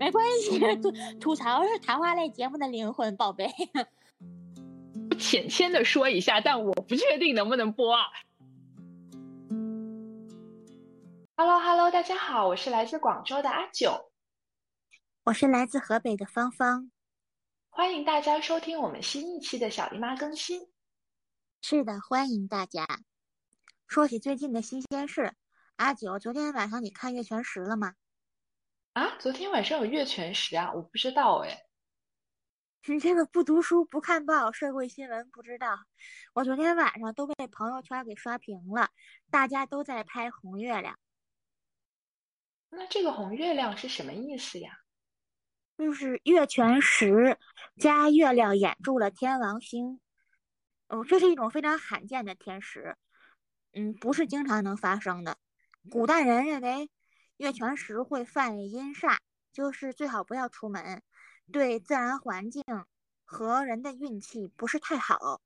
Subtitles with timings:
[0.00, 3.46] 没关系，吐吐槽是谈话类节目的灵魂，宝贝。
[5.20, 8.04] 浅浅的说一下，但我不确定能不能播啊。
[11.36, 14.10] Hello Hello，大家好，我是来自广州的阿九，
[15.24, 16.90] 我是来自河北的芳芳，
[17.68, 20.66] 欢迎大家收听我们新一期的小姨妈更新。
[21.60, 22.86] 是的，欢迎大家。
[23.86, 25.34] 说起最近的新鲜事，
[25.76, 27.92] 阿九，昨天晚上你看月全食了吗？
[28.92, 30.72] 啊，昨天晚上有月全食啊？
[30.72, 31.62] 我不知道哎。
[32.86, 35.78] 你这个不读书不看报，社会新闻不知道。
[36.32, 38.90] 我昨天晚上都被朋友圈给刷屏了，
[39.30, 40.98] 大家都在拍红月亮。
[42.70, 44.78] 那这个红月亮是什么意思呀？
[45.78, 47.38] 就是月全食
[47.76, 50.00] 加月亮掩住了天王星。
[50.88, 52.96] 哦，这是一种非常罕见的天食，
[53.72, 55.38] 嗯，不是经常能发生的。
[55.90, 56.90] 古代人认为
[57.40, 59.16] 月全食会犯阴煞，
[59.50, 61.00] 就是最好不要出门。
[61.50, 62.62] 对自然环境
[63.24, 65.40] 和人的运气不是太好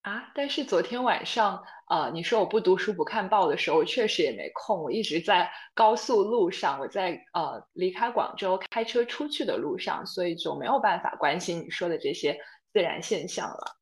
[0.00, 0.32] 啊！
[0.34, 4.82] 但是昨天晚上，呃，你说我不读书不看报的时候，我确实也没空。
[4.82, 12.34] 我一直在高速路上，我在呃离开广州开车出去的路上，所以就没有办法关心你说的这些
[12.72, 13.76] 自然现象了。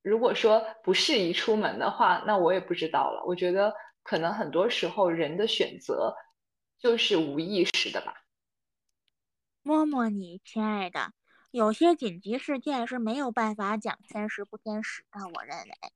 [0.00, 3.22] 如果说不适宜出门的话，那我也不知道了。
[3.26, 3.74] 我觉得
[4.08, 6.16] 可能很多时候人的选择
[6.78, 8.24] 就是无意识的吧。
[9.60, 11.12] 摸摸你，亲爱的，
[11.50, 15.20] 有些紧急事件是没有办法讲天时不天时的。
[15.34, 15.92] 我认为，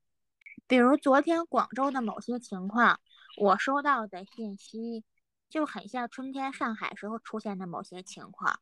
[0.66, 3.00] 比如昨天广州的某些情况，
[3.38, 5.04] 我收到的信息
[5.48, 8.60] 就很像春天上海时候出现的某些情况。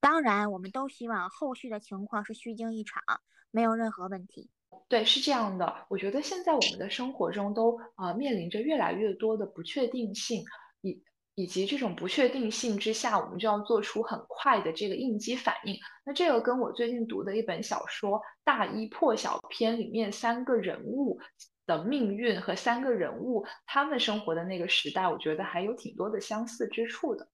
[0.00, 3.02] 当然，我们都希望后续的情况是虚惊一场，
[3.50, 4.48] 没有任何问题。
[4.88, 5.86] 对，是这样的。
[5.88, 10.44] 我觉得现在我们的生活中都啊面临着越来越多的不确定性。
[10.82, 11.02] 以
[11.34, 15.76] 以及这种不确定性之下，我们就要做出很快的这个应激反应。
[16.04, 21.20] 那这个跟我最近读的一本小说《大一破晓篇》里面三个人物
[21.66, 27.28] 的命运和三个人物他们生活的那个时代，我觉得还有挺多的相似之处的。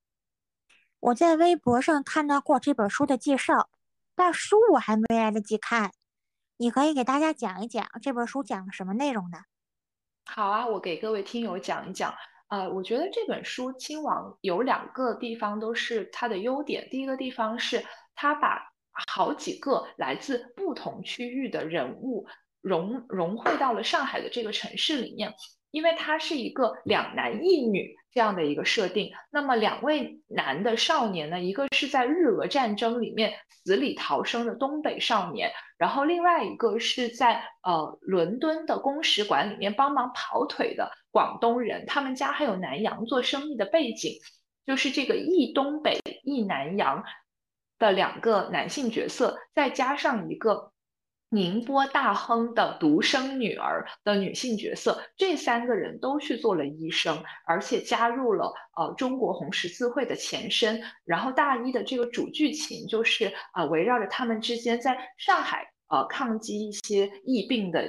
[0.98, 3.70] 我在微博上看到过这本书的介绍，
[4.16, 5.92] 但书我还没来得及看。
[6.62, 9.38] 你可以给大家讲一讲这本书讲了什么内容呢？
[10.26, 12.14] 好啊，我给各位听友讲一讲。
[12.46, 16.86] 呃，我觉得这本书《亲王》有两个地方都是它的优点。
[16.88, 17.84] 第一个地方是
[18.14, 18.62] 它把
[19.08, 22.28] 好几个来自不同区域的人物
[22.60, 25.34] 融融汇到了上海的这个城市里面。
[25.72, 33.33] 因为它是一个两男一女这样的一个设定，那么两位男的少年呢，一个是在日俄战争里面
[33.65, 44.12] 死里逃生的东北少年，然后另外一个是在呃伦敦的公使馆里面帮忙跑腿的广东人，他们家还有南洋做生意的背景，
[44.66, 47.03] 就是这个一东北一南洋
[47.78, 50.72] 的两个男性角色，再加上一个。
[51.34, 60.82] 宁波大亨的独生女儿的女性角色，这三个人都去做了医生，而且加入了呃中国红十字会的前身。
[61.06, 67.82] 然后大一的这个主剧情就是啊围绕着他们之间在上海呃抗击一些疫病的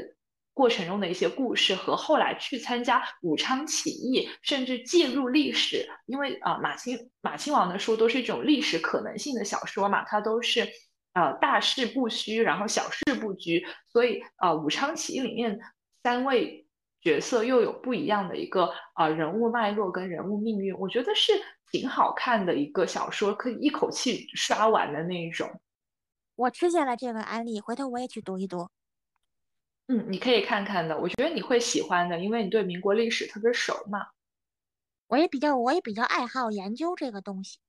[0.53, 5.85] 过程中的一些故事，和后来去参加武昌起义，甚至介入历史。
[6.05, 10.65] 因为啊马亲马亲王的书都是一种历史可能性的小说嘛，它都是。
[11.13, 15.59] 呃，大事不虚，然后小事不拘，所以呃，武昌起义里面
[16.01, 16.67] 三位
[17.01, 21.31] 角色又有不一样的一个呃人物脉络跟人物命运，我觉得是
[21.71, 25.61] 挺好看的一个小说，可以一口气刷完的那一种。
[26.35, 28.69] 我吃下了这个案例，回头我也去读一读。
[29.87, 34.07] 嗯，你可以看看的，我觉得你会喜欢的，因为你对民国历史特别熟嘛。
[35.07, 37.59] 我也比较，我也比较爱好研究这个东西。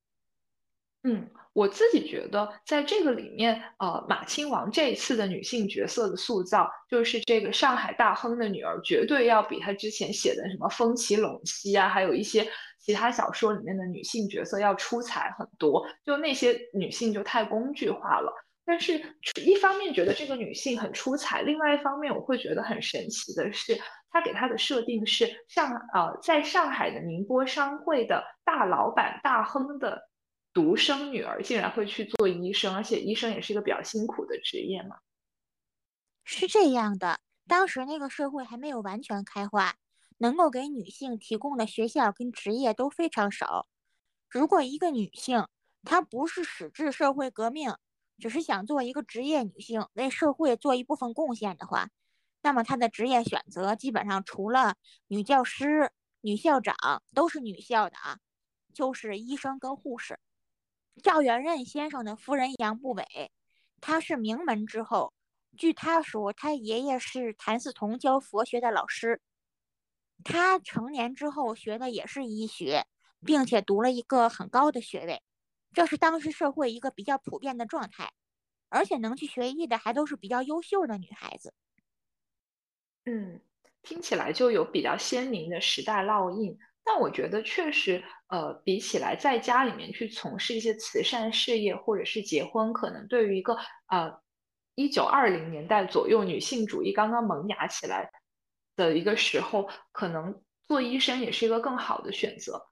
[1.07, 12.49] 嗯，我自己觉得，在这个里面，呃，马亲王这一次的女性角色的塑造，就是这个上海大亨的女儿，绝对要比他之前写的什么风起陇西啊，还有一些
[12.81, 15.87] 其他小说里面的女性角色要出彩很多。
[16.07, 18.33] 就那些女性就太工具化了。
[18.65, 18.99] 但是，
[19.45, 23.79] 一方面觉得这个女性很出彩，另外一方面我会觉得很神奇的是，
[24.11, 30.01] 她给她的设定是上呃，在上海的宁波商会的大老板大亨的。
[30.55, 34.97] 独生女儿竟然会去做医生，而且医生也是一个比较辛苦的职业嘛？
[36.23, 39.75] 是这样的，当时那个社会还没有完全开化，
[40.19, 43.67] 能够给女性提供的学校跟职业都非常少。
[44.31, 45.49] 如果一个女性
[45.83, 47.75] 她不是矢志社会革命，
[48.19, 51.91] 只是想做一个职业女性，为社会做一部分贡献的话，
[52.43, 54.77] 那么她的职业选择基本上除了
[55.09, 55.91] 女教师、
[56.21, 58.19] 女校长都是女校的啊。
[58.73, 60.19] 就是医生跟护士。
[61.03, 63.33] 赵元任先生的夫人杨步伟，
[63.81, 65.13] 她是名门之后。
[65.57, 69.21] 据他说，他爷爷是谭嗣同教佛学的老师。
[70.25, 72.87] 他成年之后学的也是医学，
[73.25, 75.23] 并且读了一个很高的学位，
[75.73, 78.13] 这是当时社会一个比较普遍的状态。
[78.69, 81.55] 而且能去学医的还都是比较优秀的女孩子。
[83.05, 83.41] 嗯，
[83.83, 86.59] 听起来就有比较鲜明的时代烙印。
[86.87, 93.57] 但我觉得确实，呃，比起来在家里面去从事一些慈善事业，或者是结婚，可能对于一个
[93.89, 94.21] 呃
[94.75, 98.11] 一九二零年代左右女性主义刚刚萌芽起来
[98.77, 102.67] 的一个时候，可能做医生也是一个更好的选择。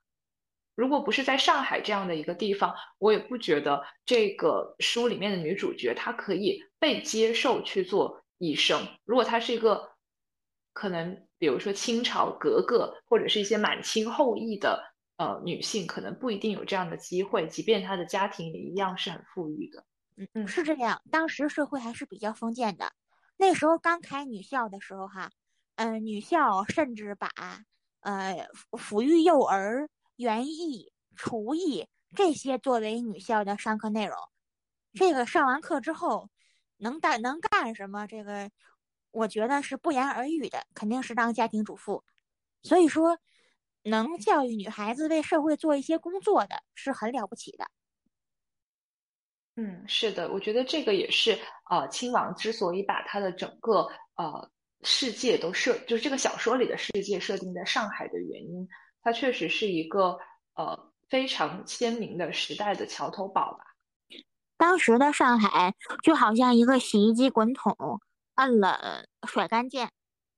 [0.75, 8.87] 如果不是在上海这样的一个地方，我也不觉得这个书里面的女主角她可以被接受去做医生。
[9.06, 9.91] 如果她是一个
[10.75, 11.26] 可能。
[11.43, 14.81] 比如说清朝格格或者是一些满清后裔的
[15.17, 19.85] 呃女性，可能不一定有这样的机会，即便她的家庭也一样是很富裕的。
[20.17, 21.03] 嗯嗯，是这样。
[21.11, 22.93] 当时社会还是比较封建的，
[23.37, 25.33] 那时候刚开女校的时候哈，
[25.75, 27.29] 嗯，女校甚至把
[28.03, 34.17] 呃抚育幼儿、园艺、厨艺这些作为女校的上课内容。
[34.93, 36.31] 这个上完课之后
[36.77, 38.06] 能干能干什么？
[38.06, 38.49] 这个。
[39.12, 42.03] 我觉得是不言而喻的，肯定是当家庭主妇。
[42.62, 43.19] 所以说，
[43.85, 47.67] 能教育女孩子为社会做一些工作的是很了不起的。
[49.56, 51.38] 嗯，是的，我觉得这个也是
[51.69, 53.87] 呃，亲王之所以把他的整个
[54.17, 54.50] 呃
[54.82, 58.67] 世界都设，就是这个小说里的世界设定在上海的原因。
[59.03, 60.19] 它确实是一个
[60.55, 63.64] 呃非常鲜明的时代的桥头堡吧。
[64.56, 68.00] 当时的上海就好像一个洗衣机滚筒。
[68.34, 69.93] 摁了甩干键，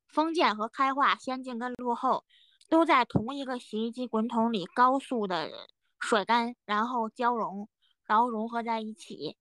[0.09, 2.25] 封建和开化、先进跟落后，
[2.69, 5.69] 都在同一个洗衣机滚筒里高速的
[6.01, 7.69] 甩干，然后交融，
[8.05, 9.37] 然后融合在一起。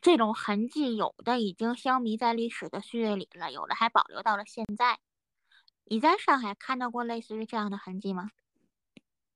[0.00, 4.98] 这种痕迹有的已经消弭在历史的岁月里了，有的还保留到了现在。
[5.84, 8.30] 你在上海看到过类似于这样的痕迹吗？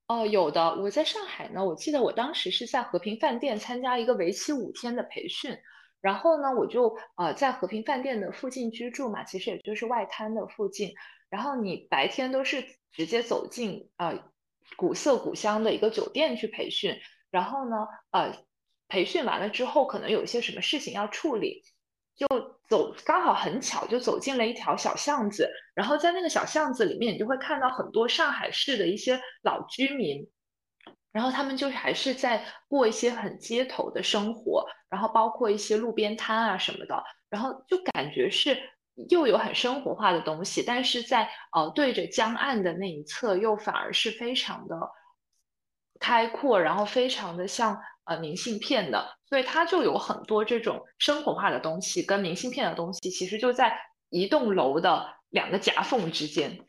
[0.07, 0.77] 哦，有的。
[0.77, 5.57] 我在上海呢，我记得我当时是在和平饭店参加一个为期五天的培训。
[6.01, 10.95] 然后呢，我就呃在和平饭店的附近居住嘛，其实也就是外滩的附近。
[11.29, 14.19] 然后你白天都是直接走进呃
[14.77, 16.99] 古色古香的一个酒店去培训。
[17.31, 17.77] 然后呢，
[18.11, 18.35] 呃
[18.89, 21.63] 培训完了之后，可能有一些什么事情要处理，
[22.17, 22.27] 就
[22.69, 25.49] 走刚好很巧就走进了一条小巷子。
[25.75, 30.27] 然后在那个小巷子里面，你就会看到很多上海市的一些老居民。
[31.13, 38.57] 然后他们就还是在过一些很街头的生活，然后包括一些路边摊啊什么的，然后就感觉是
[39.09, 44.77] 又有很生活化的东西，但是在呃对着江岸的那一侧又反而是非常的
[45.99, 53.77] 开阔，然后非常的像呃明信片的，所以它就有很多这种生活化的东西跟明信片的东西，其实就在
[54.11, 56.67] 一栋楼的两个夹缝之间。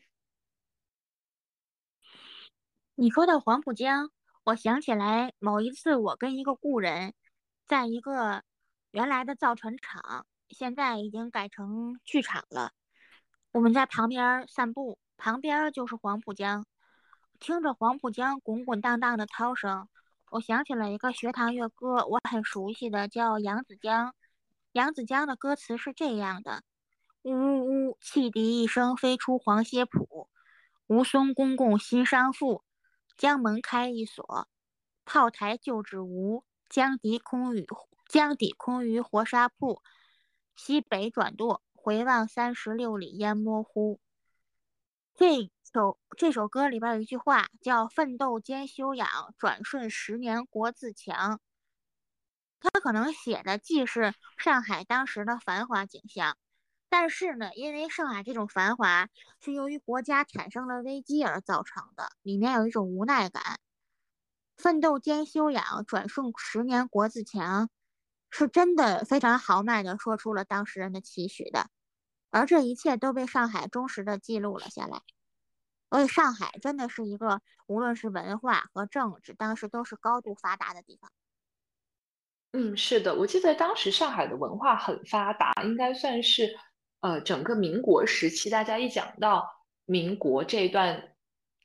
[2.96, 4.10] 你说到黄浦江。
[4.44, 7.14] 我想起来，某一次我跟一个故人，
[7.68, 8.42] 在一个
[8.90, 12.72] 原来的造船厂，现在已经改成剧场了。
[13.52, 16.66] 我们在旁边散步，旁边就是黄浦江，
[17.38, 19.88] 听着黄浦江滚滚荡荡的涛声，
[20.32, 24.08] 我想起了一个学堂乐歌，我很熟悉的，叫《扬子江》。
[24.72, 26.64] 《扬子江》的歌词是这样的：
[27.22, 30.28] 呜呜呜，汽笛一声飞出黄歇浦，
[30.88, 32.64] 吴淞公共新商埠。
[33.16, 34.48] 江门开一所，
[35.04, 37.66] 炮台旧址无，江底空余
[38.08, 39.82] 江底空余活沙铺。
[40.54, 44.00] 西北转舵，回望三十六里烟模糊。
[45.14, 51.40] 这首这首歌里边有一句话叫“奋斗兼修养，转瞬十年国自强”。
[52.60, 56.36] 他可能写的既是上海当时的繁华景象。
[56.92, 59.08] 但是呢，因为上海这种繁华
[59.40, 63.58] 是由于国家产生了危机而造成的，里面有一种无奈感。
[64.58, 67.70] 奋斗兼修养，转瞬十年国自强，
[68.28, 71.70] 是真的非常豪迈的说出了当事人的期许的。
[72.30, 75.00] 而这一切都被上海忠实的记录了下来。
[75.88, 81.10] 所以上海真的是一个无论是文化和政治，当时都是高度发达的地方。
[82.52, 86.54] 嗯，是的，我记得当时上海的文化很发达，应该算是。
[87.02, 91.16] 呃，整个民国时期，大家一讲到民国这段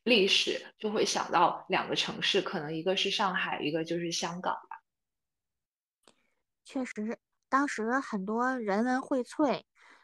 [0.03, 4.82] 历史，就会想到两个城市，可能一个是上海，一个就是香港吧。
[6.65, 9.62] 确实，当时很多人文荟萃、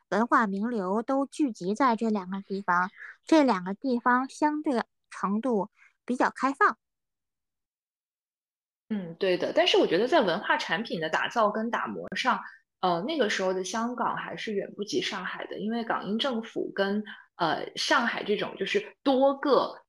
[0.10, 2.92] 文化名流都聚集在这两个地方，
[3.26, 5.72] 这两个地方相对程度
[6.06, 6.78] 比较开放。
[8.90, 9.52] 嗯，对的。
[9.52, 12.40] 但是我觉得在文化产品的打造跟打磨上，
[12.84, 17.02] 呃，那个时候的香港还是远不及上海的，因为港英政府跟
[17.38, 19.86] 呃上海这种就是多个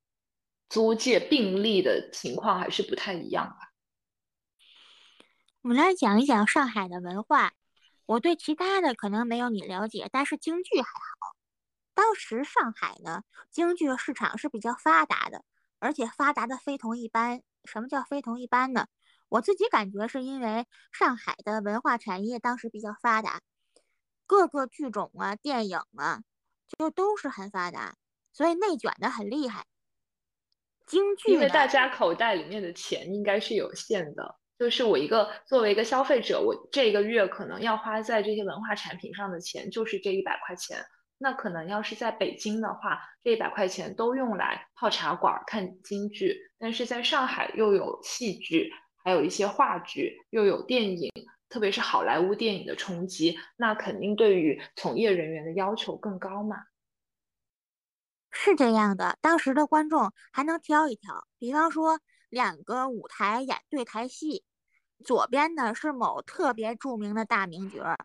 [0.69, 3.57] 租界并立的情况还是不太一样吧。
[5.63, 7.51] 我们来讲一讲上海的文化。
[8.05, 11.35] 我对其他的可能没有你了解，但是京剧还好。
[11.93, 15.43] 当时上海呢，京剧市场是比较发达的，
[15.79, 17.41] 而且发达的非同一般。
[17.65, 18.87] 什么叫非同一般呢？
[19.29, 23.41] 我自己感觉是因为上海的文化产业当时比较发达，
[24.25, 26.21] 各个剧种啊、电影啊，
[26.77, 27.95] 就都是很发达，
[28.33, 29.65] 所以内卷的很厉害。
[30.85, 34.39] 京剧因为大家口袋里面的钱应该是有限的。
[34.57, 40.77] 就是我一个作为一个消费者，我这个月可能要花在这些文化产品上的钱就是这一百块钱。
[41.17, 48.71] 那可能要是在北京的话，这一百块钱都用来泡茶馆看京剧，但是在上海又有戏剧，
[49.05, 51.09] 还有一些话剧，又有电影，
[51.47, 56.57] 特别是好莱坞电影的冲击，那肯定对于从业人员的要求更高嘛。
[58.31, 62.01] 是这样的，当时的观众还能挑一挑，比方说。
[62.27, 64.43] 两个舞台演对台戏，
[65.05, 67.95] 左边呢是某特别著名的大名角，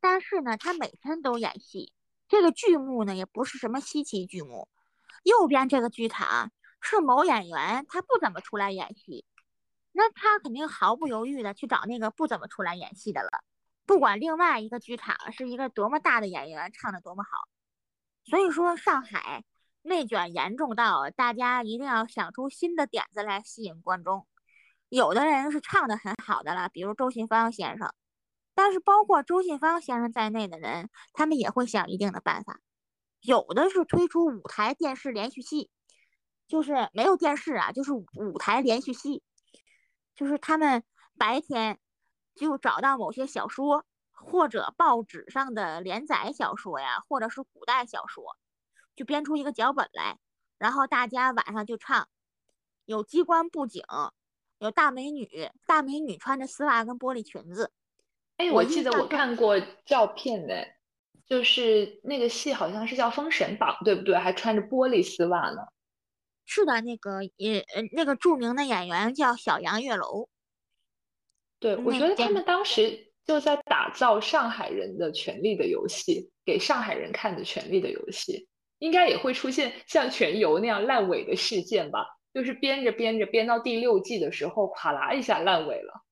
[0.00, 1.92] 但是呢他每天都演戏，
[2.26, 4.66] 这个剧目呢也不是什么稀奇剧目。
[5.22, 9.24] 右边这个剧场是某演员，他不怎么出来演戏，
[9.96, 13.30] 那他肯定毫不犹豫的去找那个不怎么出来演戏的了，
[13.86, 17.48] 不管另外一个剧场是一个多么大的演员唱的多么好。
[18.24, 19.44] 所以说上海。
[19.88, 24.26] 内卷严重到大家一定要想出新的点子来吸引观众。
[24.88, 27.94] 有的人是唱的很好的了，比如周信芳先生，
[28.52, 32.58] 但是包括周信芳先生在内的人，他们也会想一定的办法。
[33.20, 35.70] 有的是推出舞台电视连续戏，
[36.48, 39.22] 就是没有电视啊，就是舞台连续戏，
[40.16, 40.82] 就是他们
[41.16, 41.78] 白天
[42.34, 48.36] 就找到某些小说或者报纸上的连载小说呀，或者是古代小说。
[48.96, 50.16] 就编出一个脚本来，
[50.56, 52.08] 然后大家晚上就唱，
[52.86, 53.84] 有机关布景，
[54.58, 57.70] 有大美女，大美女穿着丝袜跟玻璃裙子。
[58.38, 60.54] 哎，我记得我看过照片呢，
[61.26, 64.16] 就是那个戏好像是叫《封神榜》，对不对？
[64.16, 65.60] 还穿着玻璃丝袜呢。
[66.46, 70.28] 是的，那个也呃，那个著名的演员叫小杨月楼。
[71.58, 78.48] 对，我觉得他们当时就在打造上海人的权力的游戏，给上海人看的权力的游戏。
[78.78, 82.06] 应该也会出现像全游那样烂尾的事件吧？
[82.34, 86.04] 就是编着编着编到第六季的时候，垮啦一下烂尾了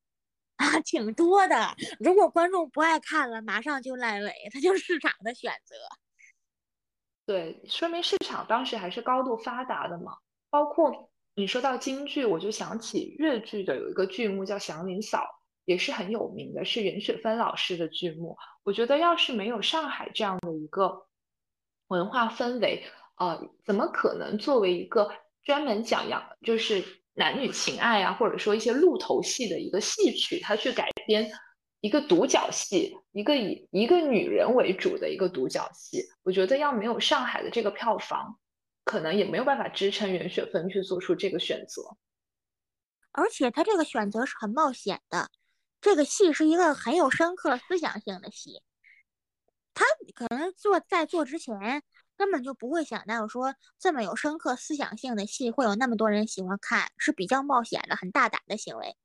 [0.57, 1.77] 啊， 挺多的。
[2.01, 5.77] 如果观众不爱看了，马上就烂尾，它就是市场的选择。
[7.27, 10.17] 对，说明市场当时还是高度发达的嘛。
[10.55, 15.19] 包括你说到京剧，我就想起粤剧的有一个剧目叫《祥林嫂》，
[15.65, 18.37] 也是很有名的，是袁雪芬老师的剧目。
[18.63, 21.09] 我觉得要是没有上海这样的一个。
[21.89, 22.85] 文化氛围，
[23.19, 25.11] 呃，怎么可能作为一个
[25.43, 26.83] 专门讲养就是
[27.15, 31.29] 男女情爱啊，或者说一些露头戏的一个戏曲，它去改编
[31.81, 36.01] 一个独角戏，一个以一个女人为主的一个独角戏？
[36.23, 38.39] 我觉得要没有上海的这个票房，
[38.85, 41.83] 可能也没有办法支撑袁雪芬去做出这个选择。
[43.13, 45.31] 而且他这个选择是很冒险的，
[45.81, 48.63] 这个戏是一个很有深刻思想性的戏。
[49.73, 51.83] 他可能做在做之前
[52.17, 58.97] 根本就不会想到说这么有深刻思想性的戏会有那么多人喜欢看，是比较冒险的、很大胆的行为。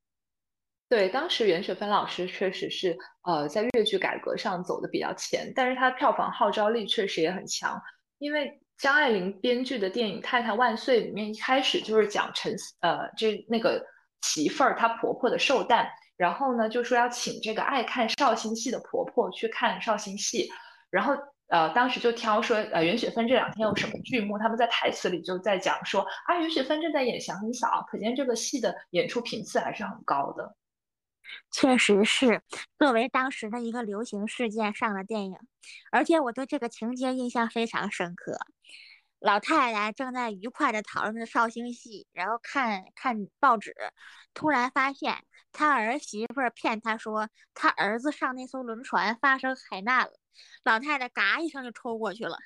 [0.87, 7.79] 对，当时袁雪芬老师确实是呃在粤剧改革上走的比较前，但是她票房号召力确实也很强。
[8.17, 13.85] 因为张爱玲编剧的电影《太太万岁》里面一开始就是讲陈呃这那个
[14.21, 15.87] 媳妇儿她婆婆的寿诞。
[16.15, 20.49] 然后呢，就说要请这个爱看绍兴戏的婆婆去看绍兴戏，
[20.89, 21.13] 然后
[21.47, 30.53] 呃，当时就挑说呃袁雪芬这两天有什么剧目，他们在台词里就在讲说啊袁雪芬正在演祥林嫂，可见这个戏的演出频次还是很高的。
[31.51, 32.41] 确实是
[32.77, 35.37] 作为当时的一个流行事件上了电影，
[35.91, 38.37] 而且我对这个情节印象非常深刻。
[39.19, 43.75] 老太太正在愉快地讨论着绍兴戏，然后看看报纸，
[44.33, 45.23] 突然发现。
[45.51, 50.11] 他儿媳妇骗他说他儿子上那艘轮船发生海难了，
[50.63, 52.37] 老太太嘎一声就抽过去了。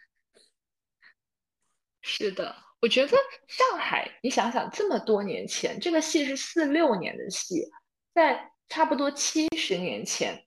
[2.02, 3.18] 是的，我觉得
[3.50, 7.70] 上海，你想想这么多年前，这个戏是四六年的戏，
[8.14, 10.46] 在差不多七十年前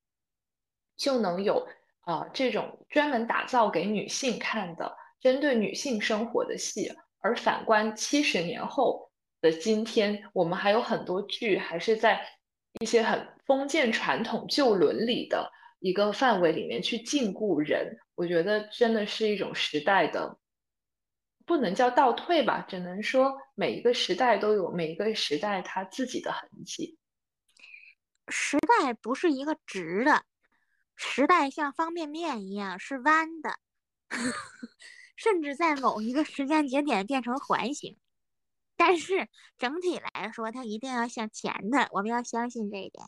[0.96, 1.64] 就能有
[2.00, 9.08] 啊这种专门打造给女性看的、针对女性生活的戏，而反观七十年后
[9.40, 12.20] 的今天，我们还有很多剧还是在。
[12.80, 20.36] 一些很封建传统旧伦理的一个范围里面去禁锢人，我觉得真的是一种时代的，
[21.46, 26.98] 不能叫倒退吧，只能说每一个时代都有每一个时代它自己的痕迹。
[28.28, 30.24] 时代不是一个直的，
[30.96, 33.58] 时代像方便面一样是弯的，
[35.16, 37.98] 甚至在某一个时间节点变成环形。
[38.76, 39.28] 但是
[39.58, 43.06] 整体来说，它一定要向前的，我们要相信这一点。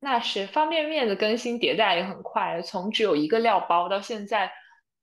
[0.00, 4.52] 那是方便面的更新迭代也很快，从只有一个料包到现在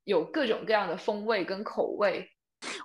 [0.04, 2.30] 有各种各样的风味跟口味。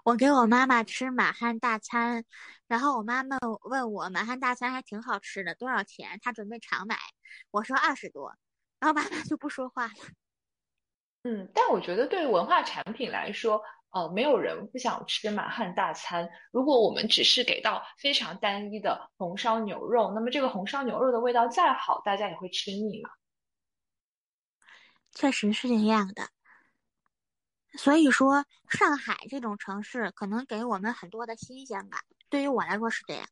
[0.04, 2.24] 我给我妈妈吃满汉大餐，
[2.66, 6.18] 然后我妈妈问我满汉大餐还挺好吃的，多少钱？
[6.22, 6.96] 她准备常买。
[7.50, 8.34] 我说二十多，
[8.80, 9.94] 然后妈妈就不说话了。
[11.22, 13.62] 嗯，但我觉得对于文化产品来说。
[13.94, 16.28] 呃，没有人不想吃满汉大餐。
[16.50, 23.10] 如果我们只是给到非常单一的红烧牛肉，那么这个红烧牛肉的味道再好，大家也会吃腻嘛。
[25.12, 26.28] 确实是这样的。
[27.76, 32.00] 所以说，上海这种城市可能给我们很多的新鲜感。
[32.28, 33.24] 对于我来说是这样。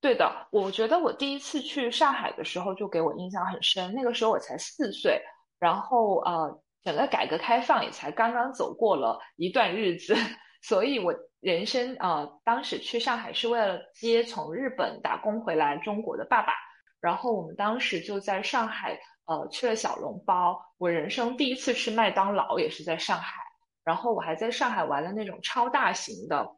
[0.00, 3.92] 对的，我觉得我第一次去上海的时候就给我印象很深。
[3.94, 5.20] 那个时候我才四岁，
[5.58, 6.62] 然后呃。
[6.84, 10.14] 整个改革开放也才刚刚走过了一段日子，
[10.62, 16.52] 所以我人生啊，当时去上海是为了接从日本打工回来中国的爸爸，
[17.00, 23.42] 然后我们当时就在上海呃吃了小笼包，我人生第一次吃麦当劳也是在上海，
[23.84, 26.56] 然后我还在上海玩了那种超大型的，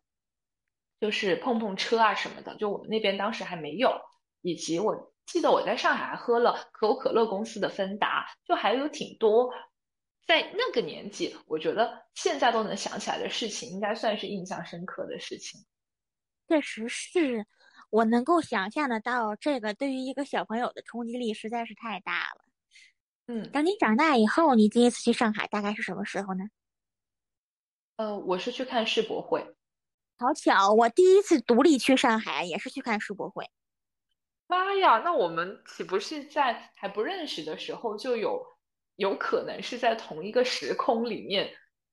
[1.01, 3.93] 就是碰碰车啊什么的，就我们那边当时还没有，
[4.41, 9.53] 以及我记得我在上海还喝了可口可乐公司的芬达，就还有挺多。
[10.27, 15.61] 在那个年纪，我觉得现在都能想起来的事情，应该算是印象深刻的事情。
[16.49, 17.45] 确实是
[17.91, 22.45] 我能够想象得到，这个对于一个小朋友的冲击力实在是太大了。
[23.26, 26.45] 嗯，等你长大以后，你第一次去上海大概是什么时候呢？
[27.97, 29.55] 呃，我是去看世博会。
[30.19, 33.50] 好巧，我第一次独立去上海也是去看世博会。
[34.47, 38.47] 妈呀，那我们岂不是在还不认识的时候就有？
[38.97, 41.50] 有可能是在同一个时空里面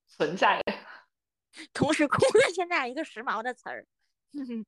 [0.08, 0.60] 存在，
[1.72, 2.18] 同时空
[2.54, 3.86] 现在一个时髦的词儿。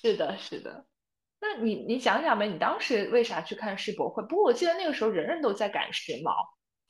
[0.00, 0.86] 是的，是的。
[1.40, 4.22] 那你你讲讲呗，你当时为啥去看世博会？
[4.24, 6.32] 不过我记得那个时候人人都在赶时髦，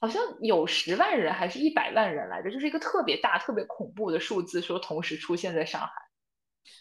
[0.00, 5.90] 好像有十万人还是一百万人来着，就是一个特别大、特别恐怖的数字，说同时出现在上海。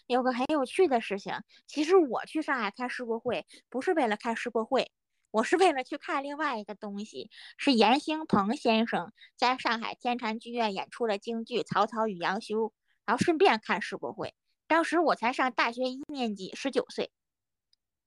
[0.06, 1.34] 有个很有趣的事情，
[1.66, 4.92] 其实我去上海看世博会不是为了看世博会。
[5.32, 12.56] 我是为了去看另外一个东西，是严兴鹏先生在上海天蟾剧院演出的京剧《曹操与杨修》，
[13.04, 14.34] 然后顺便看世博会。
[14.66, 17.10] 当时我才上大学一年级，十九岁。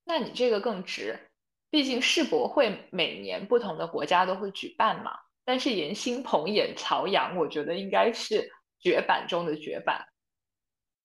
[0.03, 1.19] 那你这个更值，
[1.69, 5.17] 毕竟世博会每年不同的国家都会举办嘛。
[5.45, 10.05] 但是严新鹏演曹阳，我觉得应该是绝版中的绝版。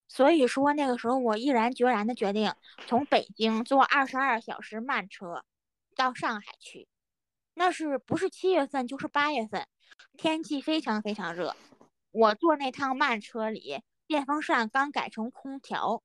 [0.09, 2.53] 所以说那个时候，我毅然决然的决定
[2.87, 5.45] 从北京坐二十二小时慢车。
[5.97, 6.89] 到上海去，
[7.55, 9.69] 那是不是七月份就是八月份，
[10.19, 11.55] 天气非常非常热。
[12.11, 16.03] 我坐那趟慢车里，电风扇刚改成空调，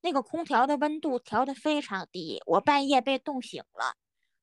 [0.00, 3.96] 那个空调的温度调得非常低，我半夜被冻醒了。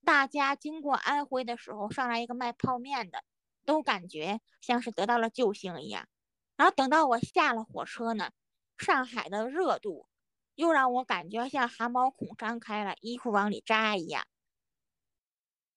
[0.04, 3.24] 大家经过安徽的时候，上来一个卖泡面的，
[3.66, 6.08] 都感觉像是得到了救星一样。
[6.56, 8.32] 然后等到我下了火车呢，
[8.78, 10.08] 上海的热度
[10.54, 14.26] 又让我感觉像汗毛孔张开了，衣服往里扎一样。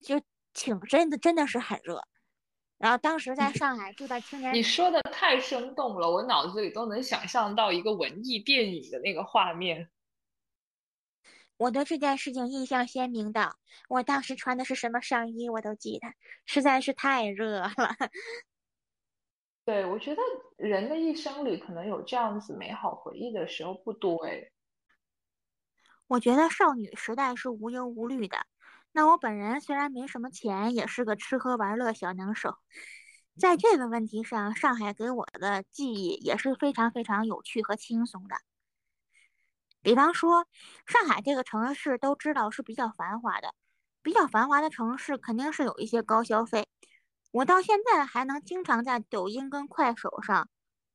[0.00, 0.20] 就
[0.52, 2.06] 挺真的，真的是很热。
[2.78, 9.90] 然后当时在上海住在青年，你说的太生动了，我脑子里都能想象到一个文艺电影的那个画面。
[11.56, 13.56] 我对这件事情印象鲜明的，
[13.88, 16.06] 我当时穿的是什么上衣我都记得，
[16.46, 17.72] 实在是太热了。
[19.64, 20.22] 对，我觉得
[20.56, 24.50] 人的一生里可能有这样子美好回忆的时候不多哎。
[26.06, 28.38] 我觉得少女时代是无忧无虑的。
[28.98, 32.56] 那我本人虽然没什么钱，也是个吃喝玩乐小能手，
[33.38, 38.34] 在这个问题上，上海给我的记忆也是非常非常有趣和轻松的。
[39.82, 40.48] 比方说，
[40.84, 43.54] 上海这个城市都知道是比较繁华的，
[44.02, 46.66] 比较繁华的城市肯定是有一些高消费。
[47.30, 50.48] 我到现在还能经常在抖音跟快手上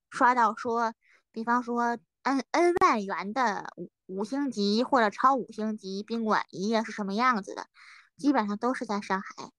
[0.10, 0.94] 刷到说，
[1.32, 3.74] 比方说 N N 万元的。
[4.06, 7.68] 五星级或者超五星级宾馆一夜是什么样子的？
[8.18, 9.52] 基本上都是在上海。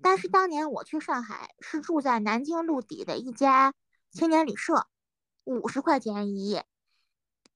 [0.00, 3.74] 但是当年我去上海是住在南京路底的一家
[4.10, 4.86] 青年旅社，
[5.44, 6.66] 五十块钱一夜。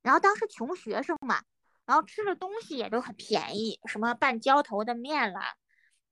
[0.03, 1.43] 然后当时穷学生嘛，
[1.87, 5.55] 然后吃的东西也都很便宜，什么拌浇头的面啦，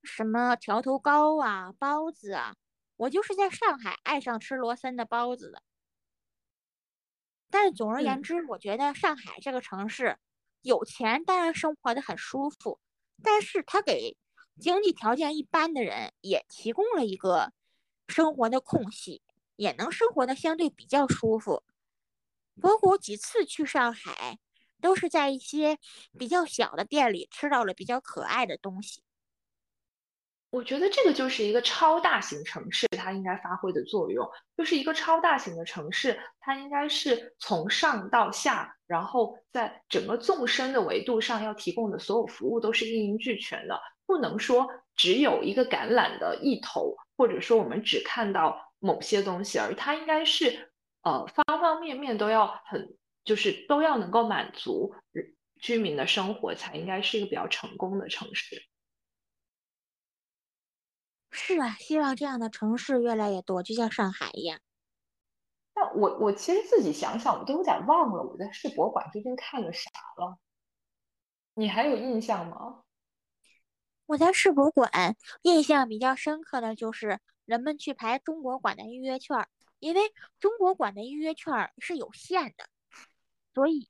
[0.03, 2.55] 什么条头糕啊、包子啊。
[2.97, 5.63] 我就是在上海爱上吃罗森的包子的。
[7.51, 10.17] 但是总而言之，我觉得上海这个城市
[10.63, 12.79] 有钱当然生活的很舒服，
[13.23, 14.17] 但是它给
[14.59, 17.53] 经济条件一般的人也提供了一个
[18.09, 19.23] 生活的空隙，
[19.57, 21.63] 也能生活的相对比较舒服。
[22.61, 24.39] 包括几次去上海，
[24.81, 25.79] 都是在一些
[26.19, 29.03] 比较小的店里吃到了比较可爱的东西。
[30.51, 54.93] 我觉得这个就是一个超大型城市它应该发挥的作用，就是一个超大型的城市，它应该是从上到下，然后在整个纵深的维度上要提供的所有服务都是一应俱全的，不能说只有一个橄榄的一头，或者说我们只看到某些东西，而它应该是呃方方面面都要很，就是都要能够满足
[55.61, 58.61] 居民的生活，才应该是一个比较成功的城市。
[61.31, 64.61] 是啊，希望这样的城市越来越多，就像上海一样。
[65.73, 70.38] 但我我其实自己想想，我都有点忘了我在世博馆究竟看了啥了。
[71.55, 72.83] 你还有印象吗？
[74.07, 79.47] 我在世博馆印象比较深刻的就是人们去排中国馆的预约券，
[79.79, 80.01] 因为
[80.40, 82.69] 中国馆的预约券是有限的，
[83.55, 83.87] 所以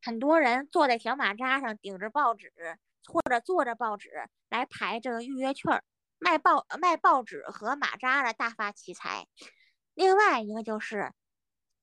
[0.00, 2.52] 很多人坐在小马扎上顶着报纸
[3.06, 4.10] 或者坐着报纸
[4.48, 5.82] 来排这个预约券。
[6.22, 9.26] 卖报卖报纸和马扎的大发其财。
[9.92, 11.12] 另外一个就是，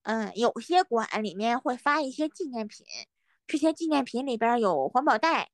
[0.04, 2.86] 嗯，有些馆里面会发一些纪念品，
[3.48, 5.52] 这些纪念品里边有环保袋，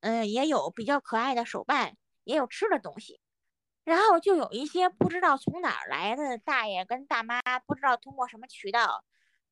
[0.00, 3.20] 嗯，也有比较可爱的手办，也有吃的东西。
[3.84, 9.04] 然后就有一些不知道从哪儿来的大爷跟大妈，不知道通过什么渠道，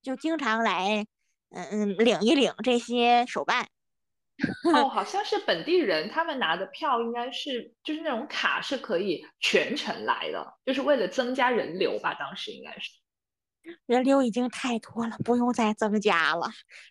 [0.02, 1.06] 就经常来，
[1.50, 3.68] 嗯嗯，领一领这些手办。
[4.74, 12.14] 哦， 好像是本地人，他们拿的票应该是就是那种卡是可以全程来的，就是为了增加人流吧。
[12.14, 12.90] 当时应该是
[13.86, 16.50] 人流已经太多了，不用再增加了。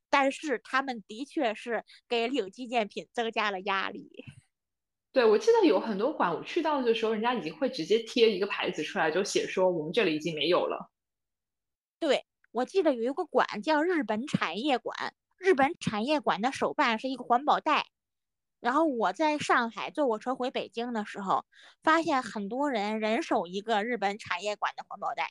[0.10, 4.10] 但是他们的确是给领纪念品增加了压力。
[5.12, 10.90] 对，我记得有很多馆，我去到的时候，人家已经会直接贴一个牌子出来，就写说我们这里已经没有了。
[12.00, 15.14] 对，我记得有一个馆叫日本产业馆。
[15.44, 17.88] 日本产业馆的手办是一个环保袋，
[18.62, 21.44] 然后我在上海坐火车回北京的时候，
[21.84, 25.28] 发现很多人人手一个日本产业馆的环保袋。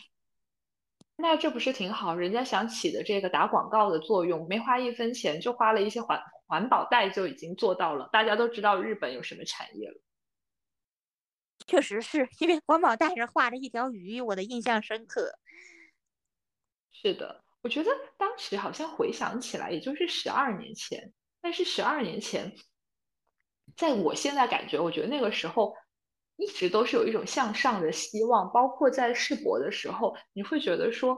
[1.17, 2.15] 那这不是挺好？
[2.15, 8.11] 人家想起的这个打广告的作用，没花一分钱就花了一些环环保袋，就已经做到了。
[8.13, 9.99] 大家都知道日本有什么产业了。
[11.67, 15.39] 确实是因为环保袋上画着一条鱼，我的印象深刻。
[16.91, 17.42] 是的。
[17.63, 21.13] 我觉得当时好像回想起来，也就是十二年前。
[21.41, 22.53] 但是十二年前，
[23.77, 25.75] 在我现在感觉，我觉得那个时候
[26.37, 28.53] 一直都是有一种向上的希望。
[28.53, 31.17] 包括在世博的时候，你会觉得说，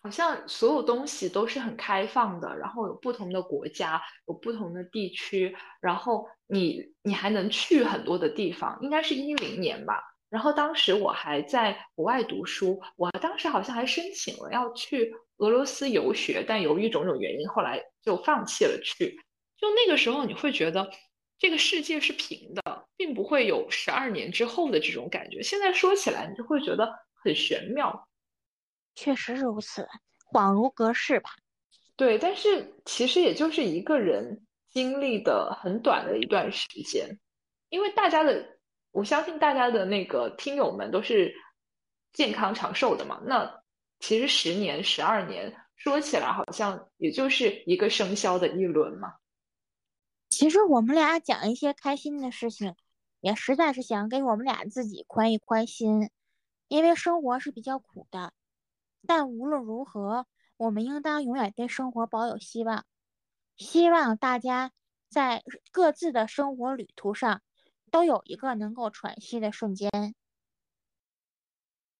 [0.00, 8.78] 好像所有东西都是很开放的，然后有不同的国家，有不同的地区，然后你你还能去很多的地方。
[8.82, 10.11] 应该是一零年吧。
[10.32, 19.14] 然后当时我还在国外读书，我当时好像还申请了要去俄罗斯游学，但由于种种原因，后来就放弃了去。
[19.58, 20.90] 就那个时候，你会觉得
[21.38, 25.42] 这个世界是平的，并不会有十二年之后的这种感觉。
[25.42, 26.90] 现在说起来，你就会觉得
[27.22, 28.08] 很玄妙。
[28.94, 29.86] 确实如此，
[30.32, 31.28] 恍如隔世吧。
[31.94, 37.18] 对，但是其实也就是一个人经历的很短的一段时间，
[37.68, 38.51] 因为大家的。
[38.92, 41.34] 我相信大家的那个听友们都是
[42.12, 43.20] 健康长寿的嘛。
[43.24, 43.62] 那
[43.98, 49.14] 其实十年、十二年说起来好像也就是一个生肖的一轮嘛。
[50.28, 52.74] 其实我们俩讲一些开心的事情，
[53.20, 56.10] 也实在是想给我们俩自己宽一宽心，
[56.68, 58.32] 因为生活是比较苦的。
[59.06, 60.26] 但无论如何，
[60.56, 62.84] 我们应当永远对生活保有希望。
[63.56, 64.72] 希望大家
[65.08, 67.42] 在各自的生活旅途上。
[67.92, 69.90] 都有一个能够喘息的瞬间。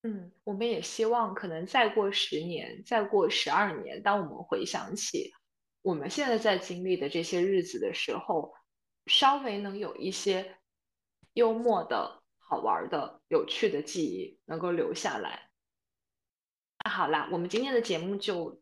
[0.03, 5.33] 嗯，我们也希望可能再过十年，再过十二年，当我们回想起
[5.83, 8.55] 我们现在在经历的这些日子的时候，
[9.07, 10.59] 稍微能有一些
[11.35, 15.51] 幽默的、好玩的、有趣的记忆能够留下来。
[16.83, 18.61] 那好啦，我们今天的节目就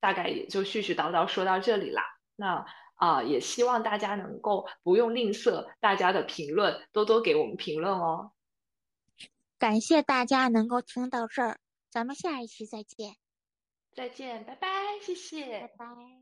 [0.00, 2.02] 大概也就絮絮叨叨说到这里啦。
[2.36, 2.66] 那。
[3.00, 8.32] 啊，也希望大家能够不用吝啬大家的评论，多多给我们评论哦。
[9.58, 11.58] 感谢大家能够听到这儿，
[11.90, 13.16] 咱们下一期再见。
[13.94, 14.68] 再见，拜拜，
[15.00, 16.19] 谢谢，拜拜。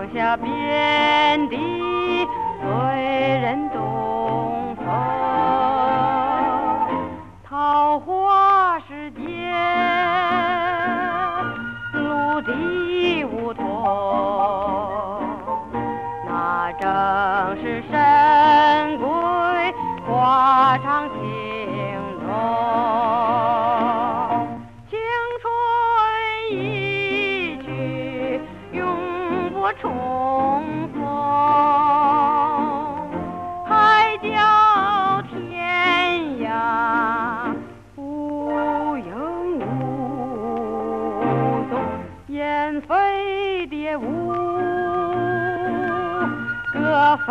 [0.00, 1.89] 放下遍地。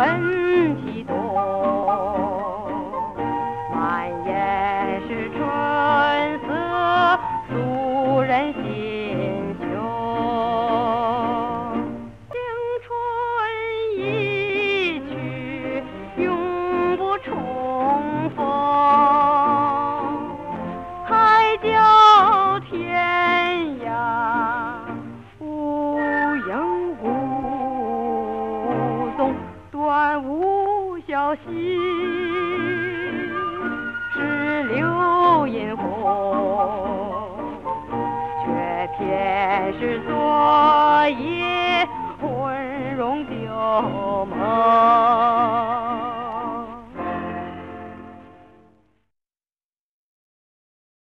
[0.00, 1.89] 问几多
[44.42, 44.99] Oh.